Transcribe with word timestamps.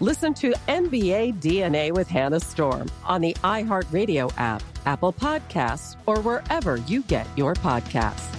Listen 0.00 0.32
to 0.34 0.52
NBA 0.68 1.40
DNA 1.40 1.90
with 1.90 2.06
Hannah 2.06 2.38
Storm 2.38 2.88
on 3.04 3.20
the 3.20 3.34
iHeartRadio 3.42 4.32
app, 4.36 4.62
Apple 4.86 5.12
Podcasts, 5.12 5.96
or 6.06 6.20
wherever 6.20 6.76
you 6.76 7.02
get 7.02 7.26
your 7.36 7.54
podcasts. 7.54 8.32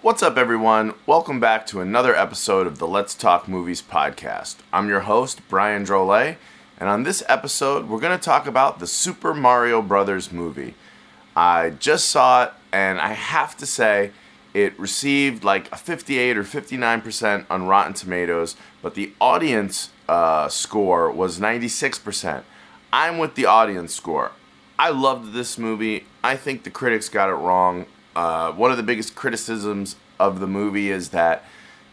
What's 0.00 0.22
up, 0.22 0.38
everyone? 0.38 0.94
Welcome 1.04 1.38
back 1.38 1.66
to 1.66 1.82
another 1.82 2.16
episode 2.16 2.66
of 2.66 2.78
the 2.78 2.88
Let's 2.88 3.14
Talk 3.14 3.46
Movies 3.46 3.82
podcast. 3.82 4.56
I'm 4.72 4.88
your 4.88 5.00
host, 5.00 5.42
Brian 5.50 5.84
Drolet, 5.84 6.36
and 6.78 6.88
on 6.88 7.02
this 7.02 7.22
episode, 7.28 7.90
we're 7.90 8.00
going 8.00 8.18
to 8.18 8.24
talk 8.24 8.46
about 8.46 8.78
the 8.78 8.86
Super 8.86 9.34
Mario 9.34 9.82
Brothers 9.82 10.32
movie. 10.32 10.74
I 11.36 11.70
just 11.70 12.08
saw 12.08 12.44
it, 12.44 12.52
and 12.72 13.00
I 13.00 13.12
have 13.12 13.56
to 13.58 13.66
say, 13.66 14.12
it 14.52 14.78
received 14.78 15.44
like 15.44 15.70
a 15.72 15.76
58 15.76 16.36
or 16.36 16.44
59% 16.44 17.46
on 17.48 17.66
Rotten 17.66 17.94
Tomatoes, 17.94 18.56
but 18.82 18.94
the 18.94 19.12
audience 19.20 19.90
uh, 20.08 20.48
score 20.48 21.10
was 21.10 21.38
96%. 21.38 22.42
I'm 22.92 23.18
with 23.18 23.36
the 23.36 23.46
audience 23.46 23.94
score. 23.94 24.32
I 24.78 24.90
loved 24.90 25.32
this 25.32 25.56
movie. 25.56 26.06
I 26.24 26.36
think 26.36 26.64
the 26.64 26.70
critics 26.70 27.08
got 27.08 27.28
it 27.28 27.34
wrong. 27.34 27.86
Uh, 28.16 28.50
one 28.52 28.70
of 28.70 28.76
the 28.76 28.82
biggest 28.82 29.14
criticisms 29.14 29.96
of 30.18 30.40
the 30.40 30.46
movie 30.46 30.90
is 30.90 31.10
that 31.10 31.44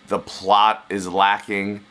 the 0.07 0.19
plot 0.19 0.85
is 0.89 1.07
lacking. 1.07 1.83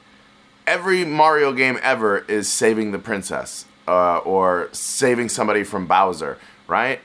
Every 0.67 1.05
Mario 1.05 1.53
game 1.53 1.79
ever 1.83 2.19
is 2.19 2.49
saving 2.49 2.91
the 2.91 2.99
princess 2.99 3.67
uh, 3.87 4.19
or 4.19 4.69
saving 4.73 5.29
somebody 5.29 5.63
from 5.63 5.87
Bowser, 5.87 6.39
right? 6.67 7.01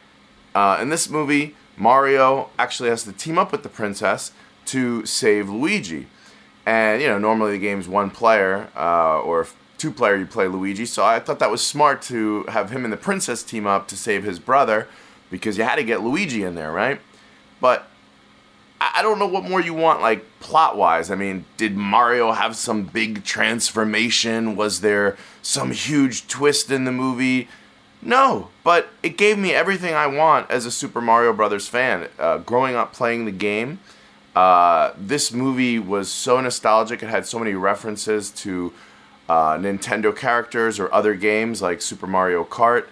Uh, 0.53 0.78
in 0.81 0.89
this 0.89 1.09
movie, 1.09 1.56
Mario 1.78 2.50
actually 2.59 2.89
has 2.89 3.03
to 3.03 3.12
team 3.12 3.38
up 3.38 3.51
with 3.51 3.63
the 3.63 3.69
princess 3.69 4.31
to 4.66 5.06
save 5.06 5.50
Luigi. 5.50 6.07
And, 6.66 7.01
you 7.01 7.07
know, 7.07 7.17
normally 7.17 7.53
the 7.53 7.59
game's 7.59 7.88
one 7.88 8.12
player, 8.12 8.69
uh, 8.75 9.19
or 9.19 9.47
two 9.78 9.91
player, 9.91 10.16
you 10.16 10.25
play 10.28 10.47
Luigi. 10.47 10.85
So 10.85 11.03
I 11.03 11.19
thought 11.19 11.40
that 11.40 11.50
was 11.50 11.66
smart 11.66 12.01
to 12.03 12.44
have 12.44 12.69
him 12.69 12.84
and 12.84 12.94
the 12.94 12.97
princess 12.97 13.41
team 13.41 13.66
up 13.66 13.88
to 13.88 13.97
save 13.97 14.23
his 14.23 14.40
brother 14.40 14.88
because 15.31 15.57
you 15.57 15.63
had 15.63 15.78
to 15.78 15.84
get 15.84 16.01
Luigi 16.01 16.44
in 16.44 16.56
there, 16.56 16.72
right? 16.72 17.01
But 17.59 17.88
I 18.79 19.01
don't 19.01 19.19
know 19.19 19.28
what 19.28 19.44
more 19.44 19.61
you 19.61 19.73
want, 19.73 20.01
like 20.01 20.25
plot 20.40 20.75
wise. 20.75 21.11
I 21.11 21.16
mean, 21.16 21.45
did 21.57 21.78
Mario 21.78 22.31
have 22.31 22.56
some 22.56 22.84
big 22.84 23.23
transformation? 23.23 24.56
Was 24.56 24.81
there 24.81 25.17
some 25.41 25.72
huge 25.72 26.28
twist 26.28 26.72
in 26.72 26.85
the 26.85 26.91
movie? 26.91 27.47
No, 28.01 28.50
but 28.63 28.89
it 29.03 29.17
gave 29.17 29.38
me 29.38 29.53
everything 29.53 29.94
I 29.94 30.07
want 30.07 30.50
as 30.50 30.66
a 30.66 30.72
Super 30.72 31.01
Mario 31.01 31.34
Brothers 31.34 31.67
fan. 31.67 32.07
Uh, 32.17 32.39
growing 32.39 32.75
up 32.75 32.94
playing 32.94 33.25
the 33.25 33.31
game, 33.31 33.79
uh, 34.35 34.91
this 34.97 35.31
movie 35.31 35.78
was 35.78 36.09
so 36.09 36.41
nostalgic. 36.41 37.03
It 37.03 37.09
had 37.09 37.25
so 37.25 37.38
many 37.38 37.53
references 37.53 38.31
to 38.31 38.73
uh, 39.29 39.57
Nintendo 39.57 40.16
characters 40.16 40.79
or 40.79 40.91
other 40.94 41.13
games 41.13 41.61
like 41.61 41.81
Super 41.81 42.07
Mario 42.07 42.44
Kart, 42.44 42.88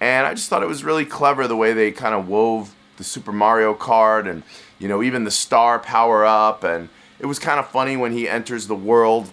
and 0.00 0.26
I 0.26 0.34
just 0.34 0.48
thought 0.48 0.62
it 0.62 0.68
was 0.68 0.84
really 0.84 1.04
clever 1.04 1.48
the 1.48 1.56
way 1.56 1.72
they 1.72 1.90
kind 1.90 2.14
of 2.14 2.28
wove 2.28 2.74
the 2.98 3.04
Super 3.04 3.32
Mario 3.32 3.74
Kart 3.74 4.28
and 4.28 4.44
you 4.78 4.86
know 4.86 5.02
even 5.02 5.24
the 5.24 5.30
star 5.30 5.80
power 5.80 6.24
up, 6.24 6.62
and 6.62 6.88
it 7.18 7.26
was 7.26 7.38
kind 7.38 7.58
of 7.58 7.68
funny 7.68 7.96
when 7.96 8.12
he 8.12 8.28
enters 8.28 8.68
the 8.68 8.76
world 8.76 9.32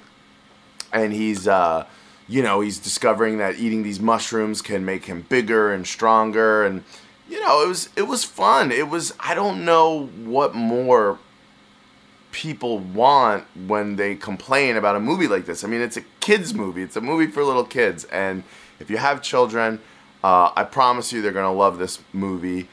and 0.92 1.14
he's 1.14 1.48
uh, 1.48 1.86
you 2.30 2.44
know, 2.44 2.62
he's 2.62 2.78
discovering 2.78 3.40
that 3.40 3.60
eating 3.60 3.84
these 3.84 4.00
mushrooms 4.00 4.62
can 4.62 4.86
make 4.86 5.06
him 5.06 5.26
bigger 5.28 5.74
and 5.74 5.86
stronger 5.86 6.64
and 6.64 6.84
you 7.28 7.40
know, 7.42 7.64
it 7.64 7.68
was 7.68 7.90
it 7.96 8.04
was 8.04 8.24
fun. 8.24 8.72
It 8.72 8.90
was 8.90 9.14
I 9.20 9.36
don't 9.36 9.66
know 9.66 10.08
what 10.08 10.56
more 10.56 11.20
people 12.32 12.80
want 12.80 13.46
when 13.68 13.96
they 13.96 14.16
complain 14.16 14.78
about 14.78 14.96
a 14.96 15.00
movie 15.00 15.28
like 15.28 15.46
this. 15.46 15.64
I 15.64 15.68
mean, 15.68 15.82
it's 15.82 15.98
a 15.98 16.02
kids 16.20 16.54
movie. 16.54 16.84
It's 16.84 16.96
a 16.96 17.02
movie 17.02 17.28
for 17.28 17.44
little 17.44 17.66
kids 17.66 18.06
and 18.06 18.44
if 18.80 18.90
you 18.90 18.98
have 18.98 19.22
children, 19.22 19.82
uh, 20.24 20.52
I 20.56 20.64
promise 20.64 21.12
you 21.12 21.22
they're 21.22 21.32
going 21.32 21.52
to 21.52 21.58
love 21.58 21.78
this 21.78 22.00
movie. 22.14 22.68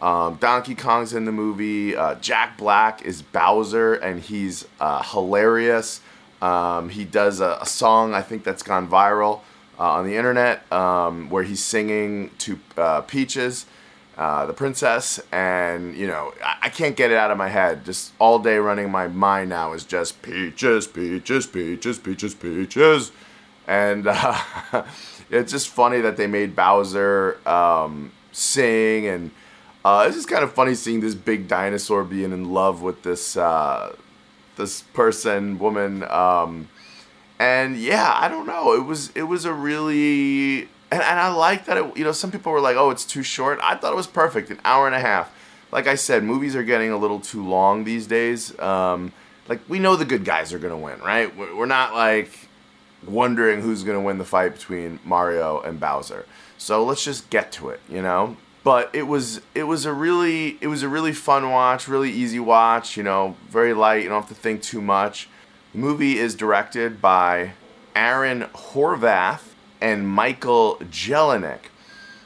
Um, 0.00 0.34
Donkey 0.36 0.74
Kong's 0.74 1.14
in 1.14 1.24
the 1.24 1.32
movie. 1.32 1.96
Uh, 1.96 2.16
Jack 2.16 2.58
Black 2.58 3.02
is 3.02 3.22
Bowser, 3.22 3.94
and 3.94 4.20
he's 4.20 4.66
uh, 4.80 5.02
hilarious. 5.02 6.00
Um, 6.42 6.88
he 6.88 7.04
does 7.04 7.40
a, 7.40 7.58
a, 7.60 7.66
song 7.66 8.14
I 8.14 8.20
think 8.20 8.42
that's 8.42 8.64
gone 8.64 8.88
viral 8.88 9.42
uh, 9.78 9.92
on 9.92 10.06
the 10.06 10.16
internet 10.16 10.70
um, 10.72 11.30
where 11.30 11.44
he's 11.44 11.62
singing 11.62 12.30
to 12.38 12.58
uh, 12.76 13.02
Peaches, 13.02 13.64
uh, 14.18 14.44
the 14.46 14.52
princess, 14.52 15.20
and 15.30 15.96
you 15.96 16.08
know 16.08 16.34
I, 16.44 16.56
I, 16.62 16.68
can't 16.68 16.96
get 16.96 17.12
it 17.12 17.16
out 17.16 17.30
of 17.30 17.38
my 17.38 17.48
head. 17.48 17.84
Just 17.84 18.12
all 18.18 18.40
day 18.40 18.56
running 18.56 18.90
my 18.90 19.06
mind 19.06 19.50
now 19.50 19.72
is 19.72 19.84
just 19.84 20.20
Peaches, 20.20 20.88
Peaches, 20.88 21.46
Peaches, 21.46 22.00
Peaches, 22.00 22.34
Peaches, 22.34 23.12
and 23.68 24.06
uh, 24.10 24.82
it's 25.30 25.52
just 25.52 25.68
funny 25.68 26.00
that 26.00 26.16
they 26.16 26.26
made 26.26 26.56
Bowser 26.56 27.38
um, 27.48 28.10
sing 28.32 29.06
and. 29.06 29.30
Uh, 29.84 30.04
it's 30.06 30.14
just 30.14 30.28
kind 30.28 30.44
of 30.44 30.52
funny 30.52 30.76
seeing 30.76 31.00
this 31.00 31.16
big 31.16 31.48
dinosaur 31.48 32.04
being 32.04 32.30
in 32.30 32.52
love 32.52 32.82
with 32.82 33.02
this 33.02 33.36
uh, 33.36 33.92
this 34.56 34.82
person, 34.82 35.58
woman. 35.58 36.02
Um, 36.04 36.68
and 37.38 37.76
yeah, 37.76 38.14
I 38.14 38.28
don't 38.28 38.46
know. 38.46 38.74
It 38.74 38.84
was 38.84 39.10
it 39.14 39.24
was 39.24 39.44
a 39.44 39.52
really 39.52 40.62
and, 40.90 41.02
and 41.02 41.18
I 41.18 41.32
like 41.32 41.64
that 41.66 41.76
it 41.76 41.96
you 41.96 42.04
know 42.04 42.12
some 42.12 42.30
people 42.30 42.52
were 42.52 42.60
like, 42.60 42.76
oh, 42.76 42.90
it's 42.90 43.04
too 43.04 43.22
short. 43.22 43.58
I 43.62 43.76
thought 43.76 43.92
it 43.92 43.96
was 43.96 44.06
perfect, 44.06 44.50
an 44.50 44.60
hour 44.64 44.86
and 44.86 44.94
a 44.94 45.00
half. 45.00 45.32
Like 45.72 45.86
I 45.86 45.94
said, 45.94 46.22
movies 46.22 46.54
are 46.54 46.62
getting 46.62 46.90
a 46.90 46.98
little 46.98 47.18
too 47.18 47.44
long 47.46 47.84
these 47.84 48.06
days. 48.06 48.58
Um, 48.58 49.12
like 49.48 49.60
we 49.68 49.78
know 49.78 49.96
the 49.96 50.04
good 50.04 50.24
guys 50.24 50.52
are 50.52 50.58
gonna 50.58 50.78
win, 50.78 51.00
right? 51.00 51.34
We're 51.36 51.66
not 51.66 51.94
like 51.94 52.48
wondering 53.06 53.62
who's 53.62 53.82
gonna 53.82 54.00
win 54.00 54.18
the 54.18 54.24
fight 54.24 54.52
between 54.52 55.00
Mario 55.04 55.60
and 55.60 55.80
Bowser. 55.80 56.26
So 56.58 56.84
let's 56.84 57.02
just 57.02 57.28
get 57.30 57.50
to 57.52 57.70
it, 57.70 57.80
you 57.88 58.02
know 58.02 58.36
but 58.64 58.90
it 58.94 59.04
was 59.04 59.40
it 59.54 59.64
was 59.64 59.84
a 59.84 59.92
really 59.92 60.58
it 60.60 60.68
was 60.68 60.82
a 60.82 60.88
really 60.88 61.12
fun 61.12 61.50
watch, 61.50 61.88
really 61.88 62.10
easy 62.10 62.38
watch. 62.38 62.96
You 62.96 63.02
know, 63.02 63.36
very 63.48 63.74
light. 63.74 64.02
You 64.02 64.08
don't 64.08 64.20
have 64.20 64.28
to 64.28 64.40
think 64.40 64.62
too 64.62 64.80
much. 64.80 65.28
The 65.72 65.78
movie 65.78 66.18
is 66.18 66.34
directed 66.34 67.00
by 67.00 67.52
Aaron 67.96 68.42
Horvath 68.54 69.54
and 69.80 70.08
Michael 70.08 70.76
Jelenic. 70.90 71.70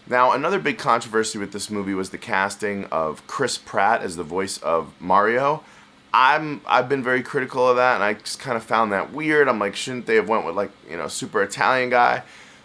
Now, 0.09 0.33
another 0.33 0.61
big 0.61 0.79
controversy 0.79 1.39
with 1.39 1.53
this 1.53 1.69
movie 1.69 1.95
was 1.95 2.11
the 2.11 2.19
casting 2.19 2.85
of 2.87 3.27
Chris 3.27 3.59
Pratt 3.59 4.03
as 4.03 4.15
the 4.15 4.23
voice 4.23 4.59
of 4.59 4.93
Mario. 5.01 5.65
I'm 6.13 6.61
I've 6.67 6.89
been 6.89 7.03
very 7.03 7.23
critical 7.23 7.69
of 7.69 7.77
that, 7.77 7.97
and 7.97 8.05
I 8.05 8.15
just 8.15 8.39
kind 8.39 8.57
of 8.57 8.63
found 8.63 8.93
that 8.93 9.13
weird. 9.13 9.49
I'm 9.49 9.59
like, 9.59 9.75
shouldn't 9.75 10.07
they 10.07 10.15
have 10.17 10.29
went 10.29 10.45
with 10.45 10.55
like 10.55 10.71
you 10.89 10.97
know 10.97 11.09
super 11.09 11.43
Italian 11.43 11.91
guy? 11.91 12.23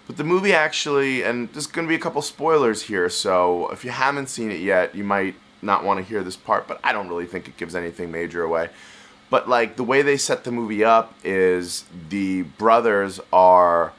But 0.07 0.18
the 0.18 0.24
movie 0.24 0.53
actually, 0.53 1.24
and 1.24 1.51
there's 1.53 1.68
going 1.68 1.88
to 1.88 1.89
be 1.89 1.95
a 1.95 2.00
couple 2.00 2.21
spoilers 2.21 2.83
here, 2.83 3.09
so 3.09 3.69
if 3.69 3.86
you 3.86 3.92
haven't 3.92 4.27
seen 4.27 4.51
it 4.51 4.59
yet, 4.59 4.95
you 4.95 5.03
might 5.03 5.36
not 5.62 5.83
want 5.83 6.00
to 6.00 6.03
hear 6.03 6.24
this 6.24 6.36
part. 6.36 6.68
But 6.68 6.80
I 6.83 6.92
don't 6.92 7.07
really 7.07 7.27
think 7.27 7.48
it 7.48 7.57
gives 7.57 7.75
anything 7.75 8.12
major 8.12 8.44
away. 8.44 8.69
But 9.30 9.48
like 9.48 9.77
the 9.77 9.83
way 9.83 10.01
they 10.01 10.18
set 10.18 10.44
the 10.44 10.51
movie 10.51 10.83
up 10.83 11.13
is 11.24 11.86
the 12.09 12.44
brothers 12.44 13.19
are. 13.31 13.94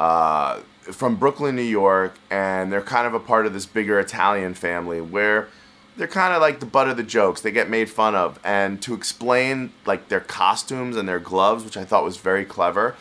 Uh, 0.00 0.60
from 0.92 1.16
Brooklyn, 1.16 1.56
New 1.56 1.62
York, 1.62 2.14
and 2.30 2.72
they're 2.72 2.82
kind 2.82 3.06
of 3.06 3.14
a 3.14 3.20
part 3.20 3.46
of 3.46 3.52
this 3.52 3.66
bigger 3.66 3.98
Italian 3.98 4.54
family 4.54 5.00
where 5.00 5.48
they're 5.96 6.06
kind 6.06 6.34
of 6.34 6.40
like 6.40 6.60
the 6.60 6.66
butt 6.66 6.88
of 6.88 6.96
the 6.96 7.02
jokes. 7.02 7.40
They 7.40 7.52
get 7.52 7.70
made 7.70 7.88
fun 7.88 8.14
of, 8.14 8.38
and 8.44 8.82
to 8.82 8.94
explain 8.94 9.72
like 9.86 10.08
their 10.08 10.20
costumes 10.20 10.96
and 10.96 11.08
their 11.08 11.20
gloves, 11.20 11.64
which 11.64 11.76
I 11.76 11.84
thought 11.84 12.04
was 12.04 12.16
very 12.16 12.44
clever. 12.44 12.96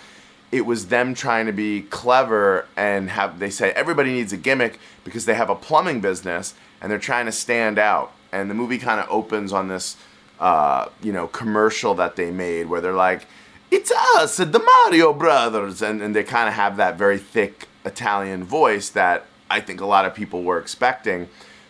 It 0.53 0.67
was 0.67 0.87
them 0.87 1.15
trying 1.15 1.47
to 1.47 1.51
be 1.51 1.81
clever 1.81 2.67
and 2.77 3.09
have 3.09 3.39
they 3.39 3.49
say 3.49 3.71
everybody 3.71 4.11
needs 4.11 4.31
a 4.33 4.37
gimmick 4.37 4.79
because 5.03 5.25
they 5.25 5.33
have 5.33 5.49
a 5.49 5.55
plumbing 5.55 5.99
business 5.99 6.53
and 6.79 6.91
they're 6.91 6.99
trying 6.99 7.25
to 7.25 7.31
stand 7.31 7.79
out. 7.79 8.11
And 8.31 8.51
the 8.51 8.53
movie 8.53 8.77
kind 8.77 9.01
of 9.01 9.07
opens 9.09 9.51
on 9.51 9.67
this, 9.67 9.97
uh, 10.39 10.89
you 11.01 11.11
know, 11.11 11.25
commercial 11.25 11.95
that 11.95 12.15
they 12.15 12.29
made 12.29 12.69
where 12.69 12.81
they're 12.81 12.93
like, 12.93 13.25
"It's 13.71 13.91
us, 14.15 14.37
the 14.37 14.59
Mario 14.85 15.11
Brothers," 15.11 15.81
and, 15.81 16.03
and 16.03 16.15
they 16.15 16.23
kind 16.23 16.47
of 16.47 16.53
have 16.53 16.77
that 16.77 16.99
very 16.99 17.17
thick 17.17 17.67
Italian 17.83 18.43
voice 18.43 18.89
that 18.89 19.25
I 19.49 19.59
think 19.59 19.81
a 19.81 19.87
lot 19.87 20.05
of 20.05 20.13
people 20.13 20.43
were 20.43 20.59
expecting. 20.59 21.29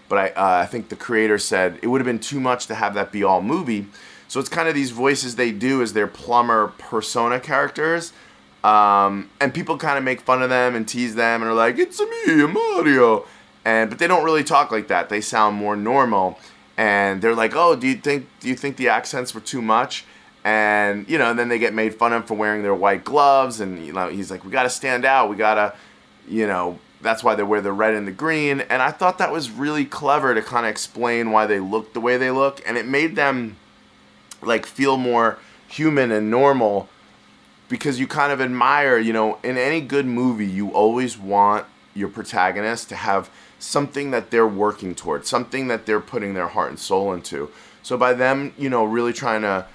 But 0.09 0.17
I, 0.17 0.27
uh, 0.29 0.61
I 0.63 0.65
think 0.65 0.89
the 0.89 0.97
creator 0.97 1.37
said 1.37 1.79
it 1.81 1.87
would 1.87 2.01
have 2.01 2.05
been 2.05 2.19
too 2.19 2.41
much 2.41 2.67
to 2.67 2.75
have 2.75 2.93
that 2.95 3.13
be 3.13 3.23
all 3.23 3.41
movie. 3.41 3.87
So 4.27 4.39
it's 4.39 4.49
kind 4.49 4.67
of 4.67 4.75
these 4.75 4.91
voices 4.91 5.35
they 5.35 5.51
do 5.51 5.81
as 5.81 5.93
their 5.93 6.07
plumber 6.07 6.67
persona 6.77 7.39
characters. 7.39 8.11
Um, 8.63 9.29
and 9.41 9.53
people 9.53 9.77
kind 9.77 9.97
of 9.97 10.03
make 10.03 10.21
fun 10.21 10.41
of 10.41 10.49
them 10.49 10.75
and 10.75 10.87
tease 10.87 11.15
them 11.15 11.41
and 11.41 11.51
are 11.51 11.53
like, 11.53 11.77
it's 11.77 11.99
me, 11.99 12.45
Mario. 12.47 13.25
And, 13.65 13.89
but 13.89 13.99
they 13.99 14.07
don't 14.07 14.23
really 14.23 14.43
talk 14.43 14.71
like 14.71 14.87
that. 14.87 15.09
They 15.09 15.21
sound 15.21 15.55
more 15.55 15.75
normal. 15.75 16.39
And 16.77 17.21
they're 17.21 17.35
like, 17.35 17.55
oh, 17.55 17.75
do 17.75 17.87
you 17.87 17.95
think, 17.95 18.27
do 18.39 18.47
you 18.47 18.55
think 18.55 18.77
the 18.77 18.89
accents 18.89 19.35
were 19.35 19.41
too 19.41 19.61
much? 19.61 20.05
And, 20.43 21.07
you 21.09 21.17
know, 21.17 21.29
and 21.29 21.39
then 21.39 21.49
they 21.49 21.59
get 21.59 21.73
made 21.73 21.95
fun 21.95 22.13
of 22.13 22.25
for 22.25 22.33
wearing 22.35 22.63
their 22.63 22.73
white 22.73 23.03
gloves. 23.03 23.59
And, 23.59 23.85
you 23.85 23.93
know, 23.93 24.09
he's 24.09 24.31
like, 24.31 24.43
we 24.43 24.51
got 24.51 24.63
to 24.63 24.69
stand 24.69 25.05
out. 25.05 25.29
We 25.29 25.35
got 25.35 25.55
to, 25.55 25.73
you 26.27 26.47
know, 26.47 26.79
that's 27.01 27.23
why 27.23 27.35
they 27.35 27.43
wear 27.43 27.61
the 27.61 27.71
red 27.71 27.93
and 27.93 28.07
the 28.07 28.11
green. 28.11 28.61
And 28.61 28.81
I 28.81 28.91
thought 28.91 29.17
that 29.17 29.31
was 29.31 29.51
really 29.51 29.85
clever 29.85 30.33
to 30.33 30.41
kind 30.41 30.65
of 30.65 30.71
explain 30.71 31.31
why 31.31 31.45
they 31.45 31.59
look 31.59 31.93
the 31.93 32.01
way 32.01 32.17
they 32.17 32.31
look. 32.31 32.61
And 32.65 32.77
it 32.77 32.87
made 32.87 33.15
them 33.15 33.57
like 34.41 34.65
feel 34.65 34.97
more 34.97 35.37
human 35.67 36.11
and 36.11 36.29
normal 36.31 36.89
because 37.73 37.99
you 37.99 38.05
kind 38.05 38.31
of 38.31 38.39
admire, 38.39 38.99
you 38.99 39.11
know, 39.11 39.39
in 39.43 39.57
any 39.57 39.81
good 39.81 40.05
movie, 40.05 40.45
you 40.45 40.69
always 40.69 41.17
want 41.17 41.65
your 41.95 42.07
protagonist 42.07 42.87
to 42.87 42.95
have 42.95 43.31
something 43.57 44.11
that 44.11 44.29
they're 44.29 44.47
working 44.47 44.93
towards, 44.93 45.27
something 45.27 45.69
that 45.69 45.87
they're 45.87 45.99
putting 45.99 46.35
their 46.35 46.49
heart 46.49 46.69
and 46.69 46.77
soul 46.77 47.11
into. 47.13 47.49
So 47.81 47.97
by 47.97 48.13
them, 48.13 48.53
you 48.59 48.69
know, 48.69 48.83
really 48.83 49.11
trying 49.11 49.41
to 49.41 49.65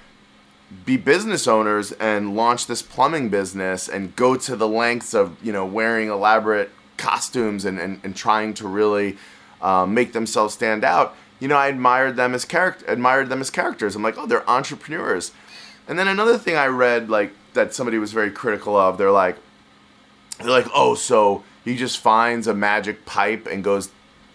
be 0.85 0.95
business 0.95 1.45
owners 1.45 1.91
and 1.91 2.37
launch 2.37 2.67
this 2.67 2.81
plumbing 2.81 3.27
business 3.27 3.89
and 3.89 4.15
go 4.15 4.37
to 4.37 4.55
the 4.55 4.67
lengths 4.67 5.13
of 5.13 5.35
you 5.43 5.51
know 5.51 5.65
wearing 5.65 6.07
elaborate 6.07 6.71
costumes 6.95 7.65
and, 7.65 7.77
and, 7.79 7.99
and 8.05 8.15
trying 8.15 8.53
to 8.53 8.65
really 8.65 9.17
um, 9.61 9.93
make 9.93 10.13
themselves 10.13 10.53
stand 10.53 10.83
out 10.83 11.15
you 11.39 11.47
know 11.47 11.57
i 11.57 11.67
admired 11.67 12.15
them 12.17 12.35
as 12.35 12.45
character 12.45 12.85
admired 12.87 13.29
them 13.29 13.41
as 13.41 13.49
characters 13.49 13.95
i'm 13.95 14.03
like 14.03 14.15
oh 14.15 14.27
they're 14.27 14.47
entrepreneurs 14.47 15.31
and 15.87 15.97
then 15.97 16.07
another 16.07 16.37
thing 16.37 16.55
i 16.55 16.67
read 16.67 17.09
like 17.09 17.33
that 17.53 17.73
somebody 17.73 17.97
was 17.97 18.11
very 18.11 18.31
critical 18.31 18.75
of 18.75 18.97
they're 18.97 19.11
like 19.11 19.37
they're 20.39 20.49
like 20.49 20.67
oh 20.73 20.95
so 20.95 21.43
he 21.65 21.75
just 21.75 21.97
finds 21.97 22.47
a 22.47 22.53
magic 22.53 23.05
pipe 23.05 23.47
and 23.47 23.63
goes 23.63 23.89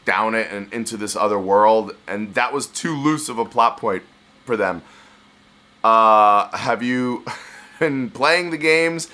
down 0.05 0.35
it 0.35 0.51
and 0.51 0.73
into 0.73 0.97
this 0.97 1.17
other 1.17 1.39
world 1.39 1.95
and 2.07 2.35
that 2.35 2.53
was 2.53 2.67
too 2.67 2.95
loose 2.97 3.29
of 3.29 3.39
a 3.39 3.45
plot 3.45 3.79
point 3.79 4.03
for 4.45 4.57
them 4.57 4.83
uh, 5.85 6.49
have 6.57 6.83
you 6.83 7.25
been 7.79 8.11
playing 8.11 8.51
the 8.51 8.57
games? 8.57 9.09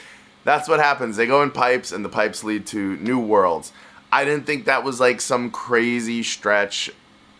That's 0.44 0.69
what 0.69 0.79
happens. 0.79 1.17
They 1.17 1.26
go 1.26 1.43
in 1.43 1.50
pipes, 1.50 1.93
and 1.93 2.05
the 2.05 2.08
pipes 2.08 2.44
lead 2.44 2.67
to 2.69 2.97
new 2.97 3.19
worlds. 3.19 3.73
I 4.12 4.25
didn't 4.25 4.47
think 4.47 4.64
that 4.64 4.85
was 4.85 5.00
like 5.00 5.20
some 5.20 5.50
crazy 5.50 6.23
stretch. 6.23 6.91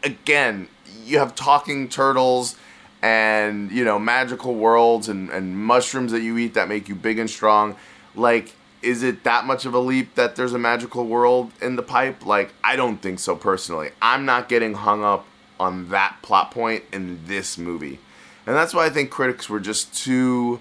Again, 0.03 0.69
you 1.05 1.19
have 1.19 1.35
talking 1.35 1.89
turtles 1.89 2.57
and 3.03 3.71
you 3.71 3.85
know 3.85 3.99
magical 3.99 4.55
worlds 4.55 5.09
and, 5.09 5.31
and 5.31 5.57
mushrooms 5.57 6.13
that 6.13 6.21
you 6.21 6.37
eat 6.39 6.55
that 6.55 6.69
make 6.69 6.89
you 6.89 6.95
big 6.95 7.19
and 7.19 7.31
strong 7.31 7.77
like 8.15 8.55
is 8.83 9.03
it 9.03 9.25
that 9.25 9.45
much 9.45 9.65
of 9.65 9.75
a 9.75 9.79
leap 9.79 10.15
that 10.15 10.37
there's 10.37 10.53
a 10.53 10.59
magical 10.59 11.07
world 11.07 11.51
in 11.63 11.77
the 11.77 11.83
pipe 11.83 12.27
like 12.27 12.53
i 12.63 12.77
don't 12.77 12.99
think 12.99 13.19
so 13.19 13.35
personally 13.35 13.91
i'm 14.03 14.25
not 14.25 14.49
getting 14.49 14.75
hung 14.75 15.03
up 15.03 15.27
on 15.59 15.89
that 15.89 16.17
plot 16.23 16.51
point 16.51 16.85
in 16.93 17.19
this 17.27 17.57
movie 17.57 17.99
and 18.47 18.57
that's 18.57 18.75
why 18.75 18.87
I 18.87 18.91
think 18.91 19.11
critics 19.11 19.49
were 19.49 19.61
just 19.61 19.95
too. 19.95 20.61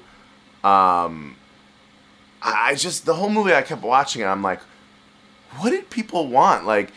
Um, 0.63 1.35
I 2.41 2.75
just 2.75 3.05
the 3.05 3.15
whole 3.15 3.29
movie 3.29 3.53
I 3.53 3.61
kept 3.61 3.81
watching 3.81 4.21
it. 4.21 4.25
I'm 4.25 4.43
like, 4.43 4.61
what 5.57 5.71
did 5.71 5.89
people 5.89 6.27
want? 6.27 6.65
Like, 6.65 6.91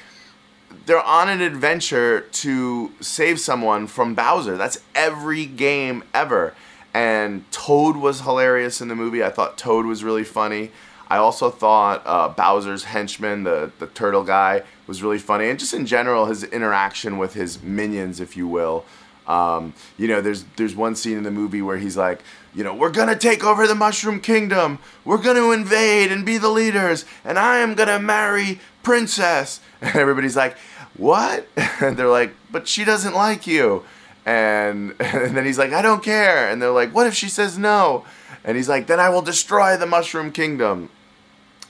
they're 0.86 1.02
on 1.02 1.28
an 1.28 1.40
adventure 1.40 2.20
to 2.20 2.92
save 3.00 3.40
someone 3.40 3.86
from 3.86 4.14
Bowser. 4.14 4.56
That's 4.56 4.82
every 4.94 5.46
game 5.46 6.04
ever. 6.12 6.54
And 6.94 7.50
Toad 7.50 7.96
was 7.96 8.20
hilarious 8.20 8.80
in 8.80 8.88
the 8.88 8.94
movie. 8.94 9.24
I 9.24 9.30
thought 9.30 9.56
Toad 9.56 9.86
was 9.86 10.04
really 10.04 10.24
funny. 10.24 10.70
I 11.08 11.18
also 11.18 11.50
thought 11.50 12.02
uh, 12.06 12.28
Bowser's 12.30 12.84
henchman, 12.84 13.44
the, 13.44 13.70
the 13.78 13.86
turtle 13.86 14.24
guy, 14.24 14.62
was 14.86 15.02
really 15.02 15.18
funny. 15.18 15.50
And 15.50 15.58
just 15.58 15.74
in 15.74 15.84
general, 15.84 16.26
his 16.26 16.42
interaction 16.44 17.18
with 17.18 17.34
his 17.34 17.62
minions, 17.62 18.18
if 18.20 18.36
you 18.36 18.48
will, 18.48 18.84
um, 19.26 19.74
you 19.98 20.08
know, 20.08 20.20
there's 20.20 20.44
there's 20.56 20.74
one 20.74 20.96
scene 20.96 21.16
in 21.16 21.22
the 21.22 21.30
movie 21.30 21.62
where 21.62 21.78
he's 21.78 21.96
like, 21.96 22.22
you 22.54 22.64
know, 22.64 22.74
we're 22.74 22.90
gonna 22.90 23.16
take 23.16 23.44
over 23.44 23.66
the 23.66 23.74
Mushroom 23.74 24.20
Kingdom. 24.20 24.78
We're 25.04 25.22
gonna 25.22 25.50
invade 25.50 26.10
and 26.10 26.26
be 26.26 26.38
the 26.38 26.48
leaders, 26.48 27.04
and 27.24 27.38
I 27.38 27.58
am 27.58 27.74
gonna 27.74 27.98
marry 27.98 28.60
Princess. 28.82 29.60
And 29.82 29.96
everybody's 29.96 30.36
like, 30.36 30.56
what? 30.96 31.48
And 31.80 31.96
they're 31.96 32.08
like, 32.08 32.34
but 32.50 32.68
she 32.68 32.84
doesn't 32.84 33.14
like 33.14 33.46
you. 33.46 33.84
And, 34.24 34.94
and 35.00 35.36
then 35.36 35.44
he's 35.44 35.58
like, 35.58 35.72
I 35.72 35.82
don't 35.82 36.02
care. 36.02 36.48
And 36.48 36.62
they're 36.62 36.70
like, 36.70 36.94
what 36.94 37.06
if 37.06 37.14
she 37.14 37.28
says 37.28 37.58
no? 37.58 38.04
And 38.44 38.56
he's 38.56 38.68
like, 38.68 38.86
then 38.86 39.00
I 39.00 39.08
will 39.08 39.22
destroy 39.22 39.76
the 39.76 39.86
Mushroom 39.86 40.30
Kingdom. 40.30 40.88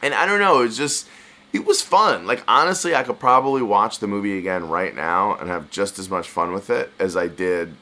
And 0.02 0.14
I 0.14 0.26
don't 0.26 0.40
know, 0.40 0.62
it's 0.62 0.76
just 0.76 1.08
it 1.52 1.66
was 1.66 1.82
fun. 1.82 2.26
Like 2.26 2.42
honestly, 2.48 2.94
I 2.94 3.02
could 3.02 3.18
probably 3.18 3.62
watch 3.62 3.98
the 3.98 4.06
movie 4.06 4.38
again 4.38 4.68
right 4.68 4.94
now 4.94 5.36
and 5.36 5.48
have 5.48 5.70
just 5.70 5.98
as 5.98 6.08
much 6.08 6.28
fun 6.28 6.52
with 6.52 6.70
it 6.70 6.90
as 6.98 7.16
I 7.16 7.28
did 7.28 7.74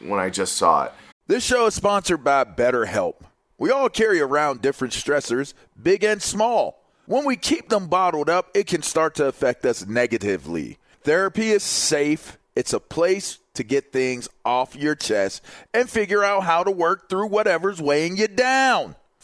when 0.00 0.20
I 0.20 0.30
just 0.30 0.56
saw 0.56 0.84
it. 0.84 0.92
This 1.26 1.44
show 1.44 1.66
is 1.66 1.74
sponsored 1.74 2.24
by 2.24 2.44
BetterHelp. 2.44 3.14
We 3.58 3.70
all 3.70 3.88
carry 3.88 4.20
around 4.20 4.62
different 4.62 4.94
stressors, 4.94 5.52
big 5.80 6.04
and 6.04 6.22
small. 6.22 6.82
When 7.06 7.24
we 7.24 7.36
keep 7.36 7.68
them 7.68 7.88
bottled 7.88 8.30
up, 8.30 8.50
it 8.54 8.66
can 8.66 8.82
start 8.82 9.14
to 9.16 9.26
affect 9.26 9.66
us 9.66 9.86
negatively. 9.86 10.78
Therapy 11.02 11.50
is 11.50 11.62
safe. 11.62 12.38
It's 12.54 12.72
a 12.72 12.80
place 12.80 13.38
to 13.54 13.64
get 13.64 13.92
things 13.92 14.28
off 14.44 14.76
your 14.76 14.94
chest 14.94 15.42
and 15.74 15.90
figure 15.90 16.22
out 16.22 16.44
how 16.44 16.62
to 16.62 16.70
work 16.70 17.08
through 17.08 17.26
whatever's 17.26 17.82
weighing 17.82 18.16
you 18.16 18.28
down. 18.28 18.94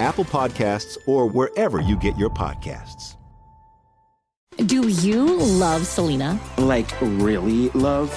Apple 0.00 0.24
Podcasts, 0.24 0.96
or 1.06 1.26
wherever 1.26 1.80
you 1.80 1.96
get 1.96 2.18
your 2.18 2.30
podcasts. 2.30 3.16
Do 4.66 4.88
you 4.88 5.38
love 5.38 5.86
Selena? 5.86 6.38
Like, 6.58 6.90
really 7.00 7.70
love? 7.70 8.12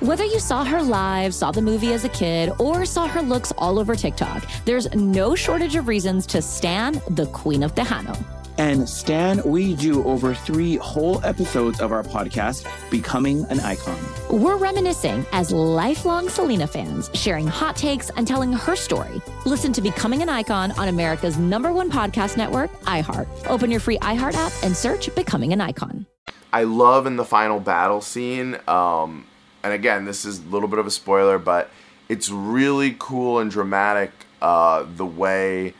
Whether 0.00 0.24
you 0.24 0.40
saw 0.40 0.64
her 0.64 0.82
live, 0.82 1.32
saw 1.32 1.52
the 1.52 1.62
movie 1.62 1.92
as 1.92 2.04
a 2.04 2.08
kid, 2.08 2.50
or 2.58 2.84
saw 2.84 3.06
her 3.06 3.22
looks 3.22 3.52
all 3.56 3.78
over 3.78 3.94
TikTok, 3.94 4.44
there's 4.64 4.92
no 4.94 5.34
shortage 5.34 5.76
of 5.76 5.88
reasons 5.88 6.26
to 6.26 6.42
stan 6.42 7.00
the 7.10 7.26
Queen 7.26 7.62
of 7.62 7.74
Tejano. 7.74 8.22
And 8.58 8.88
Stan, 8.88 9.42
we 9.44 9.74
do 9.74 10.02
over 10.04 10.32
three 10.32 10.76
whole 10.76 11.22
episodes 11.26 11.82
of 11.82 11.92
our 11.92 12.02
podcast, 12.02 12.66
Becoming 12.90 13.44
an 13.50 13.60
Icon. 13.60 13.98
We're 14.30 14.56
reminiscing 14.56 15.26
as 15.32 15.52
lifelong 15.52 16.30
Selena 16.30 16.66
fans, 16.66 17.10
sharing 17.12 17.46
hot 17.46 17.76
takes 17.76 18.08
and 18.10 18.26
telling 18.26 18.54
her 18.54 18.74
story. 18.74 19.20
Listen 19.44 19.74
to 19.74 19.82
Becoming 19.82 20.22
an 20.22 20.30
Icon 20.30 20.72
on 20.72 20.88
America's 20.88 21.36
number 21.36 21.70
one 21.70 21.90
podcast 21.90 22.38
network, 22.38 22.72
iHeart. 22.84 23.28
Open 23.46 23.70
your 23.70 23.80
free 23.80 23.98
iHeart 23.98 24.34
app 24.34 24.52
and 24.62 24.74
search 24.74 25.14
Becoming 25.14 25.52
an 25.52 25.60
Icon. 25.60 26.06
I 26.50 26.62
love 26.64 27.06
in 27.06 27.16
the 27.16 27.26
final 27.26 27.60
battle 27.60 28.00
scene, 28.00 28.58
um, 28.66 29.26
and 29.62 29.74
again, 29.74 30.06
this 30.06 30.24
is 30.24 30.38
a 30.38 30.48
little 30.48 30.68
bit 30.68 30.78
of 30.78 30.86
a 30.86 30.90
spoiler, 30.90 31.38
but 31.38 31.70
it's 32.08 32.30
really 32.30 32.96
cool 32.98 33.38
and 33.40 33.50
dramatic 33.50 34.12
uh, 34.40 34.86
the 34.96 35.04
way 35.04 35.74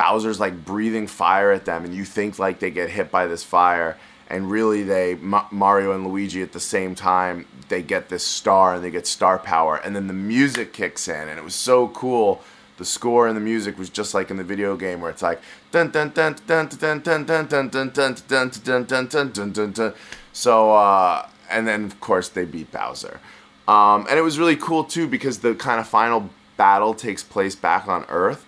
Bowser's 0.00 0.40
like 0.40 0.64
breathing 0.64 1.06
fire 1.06 1.52
at 1.52 1.66
them, 1.66 1.84
and 1.84 1.94
you 1.94 2.06
think 2.06 2.38
like 2.38 2.58
they 2.58 2.70
get 2.70 2.88
hit 2.88 3.10
by 3.10 3.26
this 3.26 3.44
fire, 3.44 3.98
and 4.30 4.50
really 4.50 4.82
they 4.82 5.16
Ma- 5.16 5.46
Mario 5.50 5.92
and 5.92 6.06
Luigi 6.06 6.40
at 6.40 6.52
the 6.52 6.60
same 6.60 6.94
time 6.94 7.44
they 7.68 7.82
get 7.82 8.08
this 8.08 8.24
star 8.24 8.76
and 8.76 8.82
they 8.82 8.90
get 8.90 9.06
star 9.06 9.38
power, 9.38 9.76
and 9.76 9.94
then 9.94 10.06
the 10.06 10.14
music 10.14 10.72
kicks 10.72 11.06
in, 11.06 11.28
and 11.28 11.38
it 11.38 11.44
was 11.44 11.54
so 11.54 11.88
cool. 11.88 12.40
The 12.78 12.86
score 12.86 13.28
and 13.28 13.36
the 13.36 13.42
music 13.42 13.76
was 13.76 13.90
just 13.90 14.14
like 14.14 14.30
in 14.30 14.38
the 14.38 14.48
video 14.52 14.74
game 14.74 15.02
where 15.02 15.10
it's 15.10 15.20
like 15.20 15.42
dun 15.70 15.90
dun 15.90 16.12
dun 16.14 16.36
dun 16.46 16.68
dun 16.68 17.02
dun 17.02 17.24
dun 17.26 17.46
dun 17.46 17.68
dun 17.68 17.90
dun 17.90 18.14
dun 18.26 18.50
dun 18.64 18.84
dun 18.84 19.06
dun 19.06 19.32
dun 19.32 19.52
dun 19.52 19.72
dun. 19.72 19.92
So 20.32 20.72
uh, 20.74 21.28
and 21.50 21.68
then 21.68 21.84
of 21.84 22.00
course 22.00 22.30
they 22.30 22.46
beat 22.46 22.72
Bowser, 22.72 23.20
um, 23.68 24.06
and 24.08 24.18
it 24.18 24.22
was 24.22 24.38
really 24.38 24.56
cool 24.56 24.84
too 24.84 25.06
because 25.06 25.40
the 25.40 25.54
kind 25.54 25.78
of 25.78 25.86
final 25.86 26.30
battle 26.56 26.94
takes 26.94 27.22
place 27.22 27.54
back 27.54 27.86
on 27.86 28.06
Earth. 28.08 28.46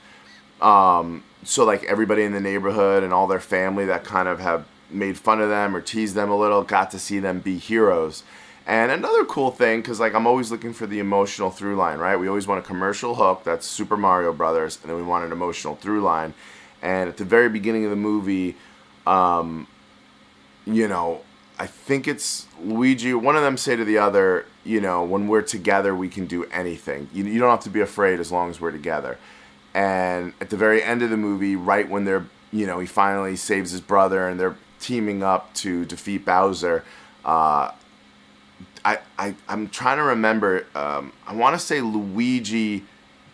Um, 0.63 1.25
so 1.45 1.65
like 1.65 1.85
everybody 1.85 2.23
in 2.23 2.33
the 2.33 2.41
neighborhood 2.41 3.03
and 3.03 3.13
all 3.13 3.27
their 3.27 3.41
family 3.41 3.85
that 3.87 4.05
kind 4.05 4.29
of 4.29 4.41
have 4.41 4.67
made 4.91 5.19
fun 5.19 5.41
of 5.41 5.49
them 5.49 5.75
or 5.75 5.81
teased 5.81 6.15
them 6.15 6.31
a 6.31 6.37
little 6.37 6.63
got 6.63 6.91
to 6.91 6.99
see 6.99 7.19
them 7.19 7.41
be 7.41 7.59
heroes. 7.59 8.23
And 8.67 8.93
another 8.93 9.25
cool 9.25 9.51
thing, 9.51 9.81
because 9.81 9.99
like 9.99 10.15
I'm 10.15 10.27
always 10.27 10.51
looking 10.51 10.73
for 10.73 10.87
the 10.87 11.01
emotional 11.01 11.51
through 11.51 11.77
line, 11.77 11.99
right? 11.99 12.17
We 12.17 12.29
always 12.29 12.47
want 12.47 12.65
a 12.65 12.67
commercial 12.67 13.17
hook, 13.17 13.43
that's 13.45 13.67
Super 13.67 13.97
Mario 13.97 14.33
Brothers, 14.33 14.79
and 14.83 14.91
then 14.91 14.97
we 14.97 15.03
want 15.03 15.25
an 15.25 15.33
emotional 15.33 15.75
through 15.75 16.03
line. 16.03 16.35
And 16.81 17.09
at 17.09 17.17
the 17.17 17.25
very 17.25 17.49
beginning 17.49 17.85
of 17.85 17.91
the 17.91 17.97
movie, 17.97 18.57
um, 19.07 19.67
you 20.65 20.87
know, 20.87 21.23
I 21.59 21.67
think 21.67 22.07
it's 22.07 22.47
Luigi. 22.61 23.15
One 23.15 23.37
of 23.37 23.43
them 23.43 23.57
say 23.57 23.75
to 23.75 23.85
the 23.85 23.99
other, 23.99 24.47
you 24.65 24.81
know, 24.81 25.05
when 25.05 25.27
we're 25.27 25.43
together, 25.43 25.95
we 25.95 26.09
can 26.09 26.27
do 26.27 26.45
anything. 26.47 27.09
You, 27.13 27.25
you 27.25 27.41
don't 27.41 27.51
have 27.51 27.61
to 27.61 27.71
be 27.71 27.81
afraid 27.81 28.21
as 28.21 28.31
long 28.31 28.51
as 28.51 28.61
we're 28.61 28.71
together 28.71 29.19
and 29.75 30.33
at 30.41 30.51
the 30.51 30.57
very 30.57 30.83
end 30.83 31.03
of 31.03 31.11
the 31.11 31.17
movie, 31.17 31.57
right 31.57 31.89
when 31.89 32.05
they're 32.05 32.27
you 32.51 32.67
know 32.67 32.79
he 32.79 32.87
finally 32.87 33.37
saves 33.37 33.71
his 33.71 33.81
brother 33.81 34.29
and 34.29 34.39
they're 34.39 34.57
teaming 34.81 35.23
up 35.23 35.53
to 35.55 35.85
defeat 35.85 36.25
Bowser. 36.25 36.85
Uh, 37.25 37.71
I, 38.85 38.99
I 39.19 39.35
I'm 39.49 39.69
trying 39.69 39.99
to 39.99 40.05
remember. 40.05 40.67
Um, 40.75 41.13
I 41.27 41.35
want 41.35 41.59
to 41.59 41.65
say 41.65 41.81
Luigi 41.81 42.85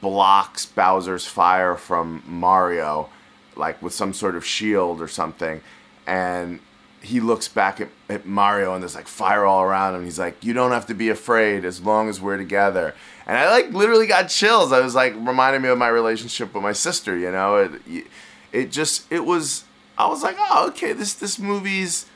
blocks 0.00 0.66
Bowser's 0.66 1.26
fire 1.26 1.74
from 1.74 2.22
Mario, 2.26 3.08
like 3.56 3.80
with 3.82 3.92
some 3.92 4.12
sort 4.12 4.36
of 4.36 4.44
shield 4.44 5.00
or 5.00 5.08
something, 5.08 5.60
and 6.06 6.60
he 7.00 7.20
looks 7.20 7.48
back 7.48 7.80
at, 7.80 7.88
at 8.08 8.26
Mario 8.26 8.74
and 8.74 8.82
there's 8.82 8.96
like 8.96 9.06
fire 9.06 9.44
all 9.44 9.62
around 9.62 9.94
him. 9.94 10.04
He's 10.04 10.18
like, 10.18 10.44
"You 10.44 10.52
don't 10.52 10.72
have 10.72 10.86
to 10.86 10.94
be 10.94 11.08
afraid 11.08 11.64
as 11.64 11.80
long 11.80 12.08
as 12.08 12.20
we're 12.20 12.36
together." 12.36 12.94
And 13.28 13.36
I 13.36 13.50
like 13.50 13.72
literally 13.72 14.06
got 14.06 14.30
chills. 14.30 14.72
I 14.72 14.80
was 14.80 14.94
like 14.94 15.14
reminding 15.14 15.60
me 15.60 15.68
of 15.68 15.76
my 15.76 15.88
relationship 15.88 16.54
with 16.54 16.62
my 16.62 16.72
sister. 16.72 17.16
You 17.16 17.30
know, 17.30 17.56
it 17.86 18.06
it 18.52 18.72
just 18.72 19.10
it 19.12 19.24
was. 19.26 19.64
I 19.98 20.08
was 20.08 20.22
like, 20.22 20.36
"Oh, 20.38 20.68
okay. 20.68 20.92
This 20.94 21.12
this 21.14 21.38
movie's." 21.38 22.06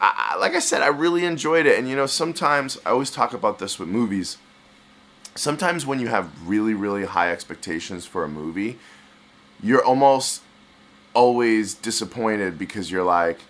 I, 0.00 0.36
like 0.38 0.54
I 0.54 0.58
said, 0.58 0.82
I 0.82 0.88
really 0.88 1.24
enjoyed 1.24 1.66
it. 1.66 1.78
And 1.78 1.88
you 1.88 1.96
know, 1.96 2.06
sometimes 2.06 2.78
I 2.86 2.90
always 2.90 3.10
talk 3.10 3.32
about 3.34 3.58
this 3.58 3.78
with 3.78 3.88
movies. 3.88 4.38
Sometimes 5.34 5.86
when 5.86 5.98
you 5.98 6.06
have 6.08 6.30
really 6.48 6.74
really 6.74 7.04
high 7.04 7.32
expectations 7.32 8.06
for 8.06 8.22
a 8.22 8.28
movie, 8.28 8.78
you're 9.60 9.84
almost 9.84 10.42
always 11.14 11.74
disappointed 11.74 12.58
because 12.58 12.90
you're 12.90 13.04
like 13.04 13.40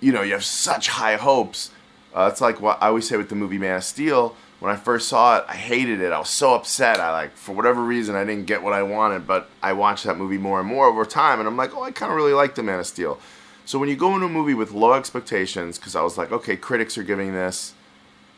you 0.00 0.12
know, 0.12 0.22
you 0.22 0.32
have 0.32 0.44
such 0.44 0.88
high 0.88 1.16
hopes. 1.16 1.70
Uh, 2.14 2.28
it's 2.30 2.40
like 2.40 2.60
what 2.60 2.82
I 2.82 2.88
always 2.88 3.08
say 3.08 3.16
with 3.16 3.28
the 3.30 3.34
movie 3.34 3.58
Man 3.58 3.76
of 3.76 3.84
Steel. 3.84 4.36
When 4.64 4.72
I 4.72 4.78
first 4.78 5.10
saw 5.10 5.36
it, 5.36 5.44
I 5.46 5.56
hated 5.56 6.00
it. 6.00 6.10
I 6.10 6.18
was 6.18 6.30
so 6.30 6.54
upset. 6.54 6.98
I 6.98 7.12
like, 7.12 7.36
for 7.36 7.54
whatever 7.54 7.82
reason, 7.82 8.16
I 8.16 8.24
didn't 8.24 8.46
get 8.46 8.62
what 8.62 8.72
I 8.72 8.82
wanted. 8.82 9.26
But 9.26 9.50
I 9.62 9.74
watched 9.74 10.04
that 10.04 10.16
movie 10.16 10.38
more 10.38 10.58
and 10.58 10.66
more 10.66 10.86
over 10.86 11.04
time, 11.04 11.38
and 11.38 11.46
I'm 11.46 11.54
like, 11.54 11.76
oh, 11.76 11.82
I 11.82 11.90
kind 11.90 12.10
of 12.10 12.16
really 12.16 12.32
like 12.32 12.54
the 12.54 12.62
Man 12.62 12.78
of 12.78 12.86
Steel. 12.86 13.20
So 13.66 13.78
when 13.78 13.90
you 13.90 13.94
go 13.94 14.14
into 14.14 14.24
a 14.24 14.30
movie 14.30 14.54
with 14.54 14.72
low 14.72 14.94
expectations, 14.94 15.76
because 15.76 15.94
I 15.94 16.00
was 16.00 16.16
like, 16.16 16.32
okay, 16.32 16.56
critics 16.56 16.96
are 16.96 17.02
giving 17.02 17.34
this, 17.34 17.74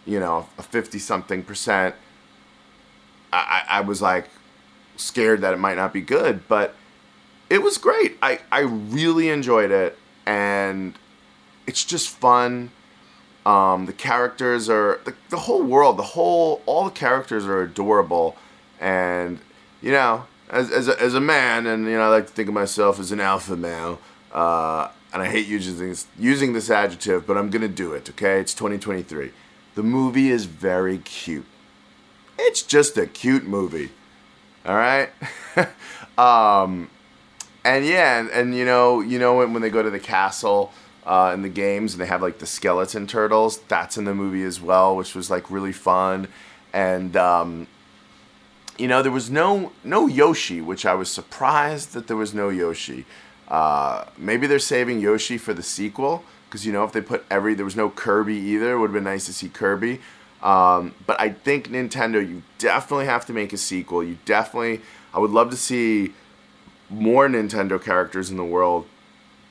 you 0.04 0.18
know, 0.18 0.48
a 0.58 0.64
50 0.64 0.98
something 0.98 1.44
percent, 1.44 1.94
I, 3.32 3.62
I 3.68 3.80
was 3.82 4.02
like 4.02 4.28
scared 4.96 5.42
that 5.42 5.54
it 5.54 5.58
might 5.58 5.76
not 5.76 5.92
be 5.92 6.00
good, 6.00 6.48
but 6.48 6.74
it 7.48 7.62
was 7.62 7.78
great. 7.78 8.18
I, 8.20 8.40
I 8.50 8.62
really 8.62 9.28
enjoyed 9.28 9.70
it, 9.70 9.96
and 10.26 10.98
it's 11.68 11.84
just 11.84 12.08
fun. 12.08 12.72
Um, 13.46 13.86
the 13.86 13.92
characters 13.92 14.68
are 14.68 15.00
the, 15.04 15.14
the 15.28 15.36
whole 15.36 15.62
world, 15.62 15.98
the 15.98 16.02
whole 16.02 16.62
all 16.66 16.84
the 16.84 16.90
characters 16.90 17.46
are 17.46 17.62
adorable, 17.62 18.36
and 18.80 19.38
you 19.80 19.92
know, 19.92 20.26
as 20.50 20.72
as 20.72 20.88
a, 20.88 21.00
as 21.00 21.14
a 21.14 21.20
man, 21.20 21.64
and 21.64 21.84
you 21.84 21.92
know, 21.92 22.02
I 22.02 22.08
like 22.08 22.26
to 22.26 22.32
think 22.32 22.48
of 22.48 22.54
myself 22.54 22.98
as 22.98 23.12
an 23.12 23.20
alpha 23.20 23.56
male. 23.56 24.00
Uh, 24.32 24.88
and 25.12 25.22
I 25.22 25.28
hate 25.28 25.46
using 25.46 25.78
this, 25.78 26.06
using 26.18 26.54
this 26.54 26.68
adjective, 26.68 27.24
but 27.24 27.38
I'm 27.38 27.48
gonna 27.48 27.68
do 27.68 27.92
it. 27.92 28.10
Okay, 28.10 28.40
it's 28.40 28.52
2023. 28.52 29.30
The 29.76 29.82
movie 29.84 30.30
is 30.30 30.46
very 30.46 30.98
cute. 30.98 31.46
It's 32.36 32.62
just 32.62 32.98
a 32.98 33.06
cute 33.06 33.44
movie. 33.44 33.90
All 34.66 34.74
right. 34.74 35.10
um, 36.18 36.90
and 37.64 37.86
yeah, 37.86 38.18
and, 38.18 38.28
and 38.30 38.56
you 38.56 38.64
know, 38.64 39.00
you 39.00 39.20
know 39.20 39.36
when, 39.36 39.52
when 39.52 39.62
they 39.62 39.70
go 39.70 39.84
to 39.84 39.90
the 39.90 40.00
castle 40.00 40.72
uh, 41.06 41.30
in 41.32 41.42
the 41.42 41.48
games, 41.48 41.94
and 41.94 42.00
they 42.00 42.06
have 42.06 42.20
like 42.20 42.38
the 42.38 42.46
skeleton 42.46 43.06
turtles. 43.06 43.58
That's 43.68 43.96
in 43.96 44.04
the 44.04 44.14
movie 44.14 44.42
as 44.42 44.60
well, 44.60 44.96
which 44.96 45.14
was 45.14 45.30
like 45.30 45.50
really 45.50 45.72
fun. 45.72 46.28
And 46.72 47.16
um, 47.16 47.68
you 48.76 48.88
know, 48.88 49.02
there 49.02 49.12
was 49.12 49.30
no 49.30 49.72
no 49.84 50.06
Yoshi, 50.06 50.60
which 50.60 50.84
I 50.84 50.94
was 50.94 51.10
surprised 51.10 51.92
that 51.94 52.08
there 52.08 52.16
was 52.16 52.34
no 52.34 52.48
Yoshi. 52.48 53.06
Uh, 53.48 54.04
maybe 54.18 54.46
they're 54.46 54.58
saving 54.58 55.00
Yoshi 55.00 55.38
for 55.38 55.54
the 55.54 55.62
sequel 55.62 56.24
because 56.48 56.66
you 56.66 56.72
know 56.72 56.82
if 56.82 56.92
they 56.92 57.00
put 57.00 57.24
every 57.30 57.54
there 57.54 57.64
was 57.64 57.76
no 57.76 57.88
Kirby 57.88 58.34
either, 58.34 58.72
it 58.72 58.78
would 58.78 58.88
have 58.88 58.94
been 58.94 59.04
nice 59.04 59.26
to 59.26 59.32
see 59.32 59.48
Kirby. 59.48 60.00
Um, 60.42 60.94
but 61.06 61.18
I 61.20 61.30
think 61.30 61.68
Nintendo, 61.68 62.26
you 62.26 62.42
definitely 62.58 63.06
have 63.06 63.26
to 63.26 63.32
make 63.32 63.52
a 63.52 63.56
sequel. 63.56 64.02
You 64.02 64.18
definitely, 64.24 64.80
I 65.14 65.18
would 65.18 65.30
love 65.30 65.50
to 65.50 65.56
see 65.56 66.12
more 66.90 67.26
Nintendo 67.28 67.82
characters 67.82 68.30
in 68.30 68.36
the 68.36 68.44
world. 68.44 68.86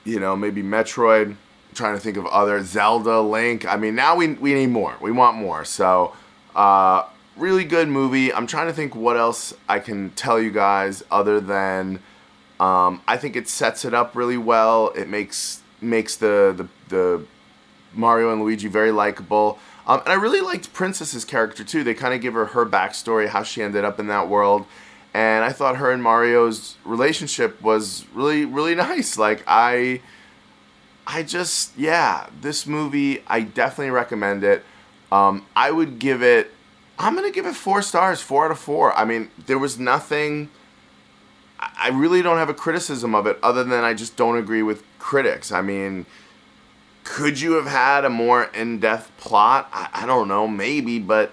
You 0.04 0.20
know, 0.20 0.36
maybe 0.36 0.62
Metroid, 0.62 1.36
trying 1.76 1.96
to 1.96 2.00
think 2.00 2.18
of 2.18 2.26
other 2.28 2.64
Zelda, 2.64 3.22
Link. 3.22 3.66
I 3.66 3.76
mean, 3.78 3.96
now 3.96 4.16
we 4.16 4.34
we 4.34 4.54
need 4.54 4.68
more. 4.68 4.96
We 5.02 5.12
want 5.12 5.38
more. 5.38 5.66
So, 5.66 6.14
uh, 6.56 7.04
really 7.38 7.66
good 7.66 7.88
movie. 7.88 8.34
I'm 8.34 8.48
trying 8.48 8.68
to 8.68 8.74
think 8.74 8.96
what 8.96 9.18
else 9.18 9.54
I 9.68 9.80
can 9.80 10.12
tell 10.12 10.40
you 10.40 10.52
guys 10.52 11.04
other 11.12 11.40
than 11.40 12.00
um, 12.60 13.02
I 13.08 13.18
think 13.18 13.36
it 13.36 13.48
sets 13.48 13.86
it 13.86 13.94
up 13.94 14.16
really 14.16 14.38
well. 14.38 14.90
It 14.96 15.10
makes 15.10 15.62
makes 15.82 16.16
the 16.16 16.54
the, 16.56 16.68
the 16.90 17.26
Mario 17.94 18.32
and 18.32 18.42
Luigi 18.42 18.68
very 18.68 18.92
likable. 18.92 19.60
Um, 19.88 20.00
and 20.00 20.10
I 20.10 20.16
really 20.16 20.42
liked 20.42 20.74
Princess's 20.74 21.26
character 21.26 21.64
too. 21.64 21.84
They 21.84 21.94
kind 21.94 22.14
of 22.14 22.22
give 22.22 22.34
her 22.34 22.48
her 22.48 22.66
backstory, 22.66 23.28
how 23.28 23.44
she 23.44 23.62
ended 23.62 23.84
up 23.86 24.00
in 24.00 24.08
that 24.08 24.28
world, 24.28 24.66
and 25.14 25.44
I 25.44 25.52
thought 25.52 25.78
her 25.78 25.92
and 25.92 26.02
Mario's 26.02 26.78
relationship 26.86 27.62
was 27.62 28.06
really 28.14 28.46
really 28.46 28.76
nice. 28.90 29.18
Like 29.18 29.44
I 29.48 30.02
I 31.08 31.24
just 31.24 31.78
yeah, 31.78 32.28
this 32.42 32.66
movie 32.66 33.24
I 33.28 33.42
definitely 33.42 33.92
recommend 33.92 34.44
it. 34.44 34.64
Um, 35.12 35.46
I 35.56 35.72
would 35.72 36.00
give 36.00 36.22
it 36.22 36.52
I'm 36.98 37.16
gonna 37.16 37.32
give 37.32 37.46
it 37.46 37.56
four 37.56 37.82
stars, 37.82 38.22
four 38.22 38.46
out 38.46 38.52
of 38.52 38.60
four. 38.60 38.94
I 38.98 39.06
mean, 39.06 39.30
there 39.46 39.60
was 39.60 39.78
nothing 39.80 40.50
I 41.60 41.90
really 41.90 42.22
don't 42.22 42.38
have 42.38 42.50
a 42.50 42.54
criticism 42.54 43.16
of 43.16 43.28
it 43.28 43.40
other 43.42 43.64
than 43.64 43.84
I 43.84 43.94
just 43.94 44.16
don't 44.16 44.38
agree 44.38 44.62
with 44.62 44.84
critics. 45.00 45.52
I 45.52 45.62
mean, 45.62 46.06
could 47.04 47.40
you 47.40 47.54
have 47.54 47.68
had 47.68 48.04
a 48.06 48.10
more 48.10 48.46
in-depth 48.46 49.16
plot? 49.18 49.70
I, 49.72 49.90
I 49.94 50.06
don't 50.06 50.28
know, 50.28 50.48
maybe, 50.48 51.00
but 51.00 51.32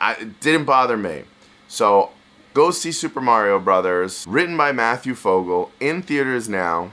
I, 0.00 0.14
it 0.14 0.40
didn't 0.40 0.66
bother 0.66 0.96
me. 0.96 1.24
So 1.68 2.10
go 2.54 2.70
see 2.70 2.92
Super 2.92 3.20
Mario 3.20 3.58
Brothers, 3.58 4.24
written 4.28 4.56
by 4.56 4.72
Matthew 4.72 5.14
Fogel, 5.14 5.72
in 5.80 6.02
theaters 6.02 6.48
now. 6.48 6.92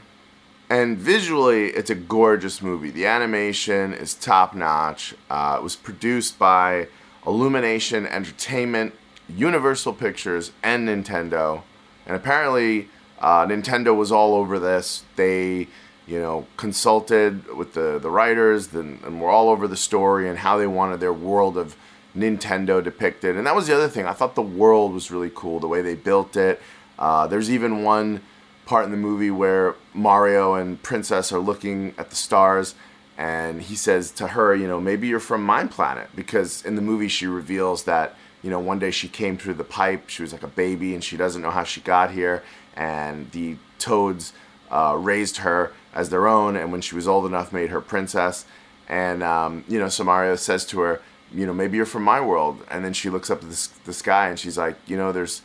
And 0.69 0.97
visually, 0.97 1.67
it's 1.69 1.89
a 1.89 1.95
gorgeous 1.95 2.61
movie. 2.61 2.91
The 2.91 3.07
animation 3.07 3.93
is 3.93 4.13
top 4.13 4.53
notch. 4.53 5.15
Uh, 5.29 5.57
it 5.59 5.63
was 5.63 5.75
produced 5.75 6.37
by 6.37 6.87
Illumination 7.25 8.05
Entertainment, 8.05 8.93
Universal 9.27 9.93
Pictures, 9.93 10.51
and 10.61 10.87
Nintendo. 10.87 11.63
And 12.05 12.15
apparently, 12.15 12.87
uh, 13.19 13.47
Nintendo 13.47 13.95
was 13.95 14.11
all 14.11 14.35
over 14.35 14.59
this. 14.59 15.03
They 15.15 15.67
you 16.09 16.19
know, 16.19 16.47
consulted 16.57 17.55
with 17.55 17.73
the, 17.75 17.99
the 17.99 18.09
writers 18.09 18.73
and, 18.73 18.99
and 19.03 19.21
were 19.21 19.29
all 19.29 19.47
over 19.47 19.67
the 19.67 19.77
story 19.77 20.27
and 20.27 20.39
how 20.39 20.57
they 20.57 20.65
wanted 20.65 20.99
their 20.99 21.13
world 21.13 21.55
of 21.55 21.75
Nintendo 22.17 22.83
depicted. 22.83 23.37
And 23.37 23.45
that 23.45 23.55
was 23.55 23.67
the 23.67 23.75
other 23.75 23.87
thing. 23.87 24.07
I 24.07 24.13
thought 24.13 24.33
the 24.33 24.41
world 24.41 24.91
was 24.91 25.11
really 25.11 25.31
cool, 25.35 25.59
the 25.59 25.67
way 25.67 25.83
they 25.83 25.93
built 25.93 26.35
it. 26.35 26.59
Uh, 26.97 27.27
there's 27.27 27.51
even 27.51 27.83
one 27.83 28.21
part 28.69 28.85
in 28.85 28.91
the 28.91 28.97
movie 28.97 29.31
where 29.31 29.75
Mario 29.93 30.53
and 30.53 30.81
Princess 30.83 31.31
are 31.31 31.39
looking 31.39 31.93
at 31.97 32.09
the 32.11 32.15
stars 32.15 32.75
and 33.17 33.63
he 33.63 33.75
says 33.75 34.11
to 34.11 34.27
her, 34.27 34.55
you 34.55 34.67
know, 34.67 34.79
maybe 34.79 35.07
you're 35.07 35.19
from 35.19 35.43
my 35.43 35.65
planet 35.65 36.07
because 36.15 36.63
in 36.63 36.75
the 36.75 36.81
movie 36.81 37.07
she 37.07 37.25
reveals 37.25 37.83
that, 37.83 38.15
you 38.43 38.49
know, 38.49 38.59
one 38.59 38.77
day 38.77 38.91
she 38.91 39.07
came 39.07 39.37
through 39.37 39.55
the 39.55 39.63
pipe, 39.63 40.07
she 40.07 40.21
was 40.21 40.31
like 40.31 40.43
a 40.43 40.47
baby 40.47 40.93
and 40.93 41.03
she 41.03 41.17
doesn't 41.17 41.41
know 41.41 41.49
how 41.49 41.63
she 41.63 41.81
got 41.81 42.11
here 42.11 42.43
and 42.75 43.31
the 43.31 43.57
toads 43.79 44.33
uh, 44.71 44.95
raised 44.97 45.37
her 45.37 45.73
as 45.93 46.11
their 46.11 46.27
own, 46.27 46.55
and 46.55 46.71
when 46.71 46.81
she 46.81 46.93
was 46.93 47.07
old 47.07 47.25
enough, 47.25 47.51
made 47.51 47.71
her 47.71 47.81
princess. 47.81 48.45
And 48.87 49.23
um, 49.23 49.63
you 49.67 49.79
know, 49.79 49.87
Samario 49.87 50.37
says 50.37 50.63
to 50.67 50.79
her, 50.81 51.01
you 51.33 51.45
know, 51.45 51.53
maybe 51.53 51.77
you're 51.77 51.85
from 51.85 52.03
my 52.03 52.21
world. 52.21 52.63
And 52.69 52.83
then 52.85 52.93
she 52.93 53.09
looks 53.09 53.29
up 53.29 53.43
at 53.43 53.49
the, 53.49 53.69
the 53.85 53.93
sky 53.93 54.29
and 54.29 54.39
she's 54.39 54.57
like, 54.57 54.77
you 54.87 54.97
know, 54.97 55.11
there's 55.11 55.41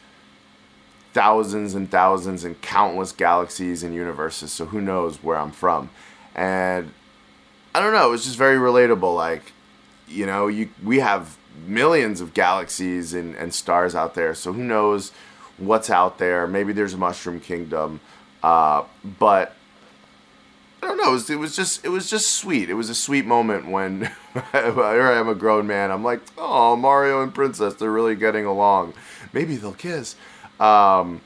thousands 1.14 1.74
and 1.74 1.90
thousands 1.90 2.44
and 2.44 2.60
countless 2.60 3.12
galaxies 3.12 3.82
and 3.82 3.94
universes. 3.94 4.52
So 4.52 4.66
who 4.66 4.80
knows 4.80 5.22
where 5.22 5.38
I'm 5.38 5.52
from? 5.52 5.88
And 6.34 6.92
I 7.74 7.80
don't 7.80 7.92
know. 7.92 8.08
It 8.08 8.10
was 8.10 8.24
just 8.24 8.36
very 8.36 8.58
relatable. 8.58 9.14
Like, 9.14 9.52
you 10.06 10.26
know, 10.26 10.48
you 10.48 10.68
we 10.82 10.98
have 10.98 11.38
millions 11.66 12.20
of 12.20 12.34
galaxies 12.34 13.14
and, 13.14 13.34
and 13.36 13.54
stars 13.54 13.94
out 13.94 14.14
there. 14.14 14.34
So 14.34 14.52
who 14.52 14.62
knows 14.62 15.12
what's 15.56 15.88
out 15.88 16.18
there? 16.18 16.46
Maybe 16.46 16.72
there's 16.72 16.94
a 16.94 16.98
mushroom 16.98 17.40
kingdom. 17.40 18.00
Uh, 18.42 18.84
but 19.18 19.54
I 20.82 20.88
don't 20.88 20.98
know. 20.98 21.10
It 21.10 21.12
was, 21.12 21.30
it 21.30 21.38
was, 21.38 21.56
just 21.56 21.84
it 21.84 21.88
was 21.88 22.10
just 22.10 22.32
sweet. 22.32 22.68
It 22.68 22.74
was 22.74 22.90
a 22.90 22.94
sweet 22.94 23.24
moment 23.24 23.70
when 23.70 24.00
here 24.52 25.02
I 25.02 25.18
am 25.18 25.28
a 25.28 25.34
grown 25.34 25.66
man. 25.66 25.90
I'm 25.90 26.04
like, 26.04 26.20
oh, 26.36 26.76
Mario 26.76 27.22
and 27.22 27.32
Princess, 27.34 27.74
they're 27.74 27.90
really 27.90 28.16
getting 28.16 28.44
along. 28.44 28.94
Maybe 29.32 29.56
they'll 29.56 29.72
kiss. 29.72 30.16
Um, 30.60 31.20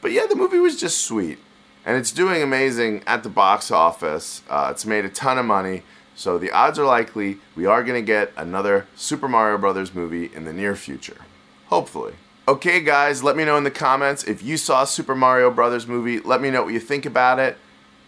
but 0.00 0.12
yeah, 0.12 0.26
the 0.28 0.36
movie 0.36 0.58
was 0.58 0.78
just 0.78 1.02
sweet, 1.02 1.38
and 1.84 1.96
it's 1.96 2.12
doing 2.12 2.42
amazing 2.42 3.02
at 3.06 3.22
the 3.22 3.28
box 3.28 3.70
office. 3.70 4.42
Uh, 4.48 4.68
it's 4.70 4.84
made 4.84 5.04
a 5.04 5.08
ton 5.08 5.38
of 5.38 5.46
money, 5.46 5.82
so 6.14 6.38
the 6.38 6.50
odds 6.50 6.78
are 6.78 6.84
likely 6.84 7.38
we 7.56 7.66
are 7.66 7.82
going 7.82 8.00
to 8.00 8.06
get 8.06 8.32
another 8.36 8.86
Super 8.94 9.28
Mario 9.28 9.58
Brothers 9.58 9.94
movie 9.94 10.30
in 10.34 10.44
the 10.44 10.52
near 10.52 10.76
future. 10.76 11.18
Hopefully. 11.66 12.14
Okay, 12.46 12.80
guys, 12.80 13.22
let 13.24 13.36
me 13.36 13.44
know 13.44 13.56
in 13.56 13.64
the 13.64 13.70
comments 13.70 14.22
if 14.24 14.42
you 14.42 14.58
saw 14.58 14.84
Super 14.84 15.14
Mario 15.14 15.50
Brothers 15.50 15.86
movie. 15.86 16.20
Let 16.20 16.42
me 16.42 16.50
know 16.50 16.62
what 16.62 16.74
you 16.74 16.80
think 16.80 17.06
about 17.06 17.38
it. 17.38 17.56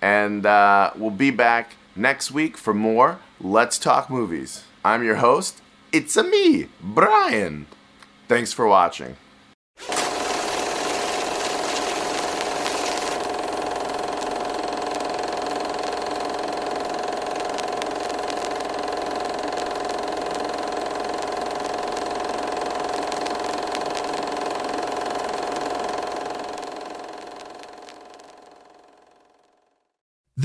And 0.03 0.45
uh, 0.45 0.91
we'll 0.95 1.11
be 1.11 1.31
back 1.31 1.77
next 1.97 2.31
week 2.31 2.59
for 2.59 2.75
more 2.75 3.19
Let's 3.41 3.79
Talk 3.79 4.11
Movies. 4.11 4.65
I'm 4.85 5.03
your 5.03 5.17
host. 5.17 5.63
It's 5.91 6.19
a 6.19 6.23
me, 6.23 6.69
Brian. 6.83 7.67
Thanks 8.29 8.53
for 8.53 8.67
watching. 8.67 9.17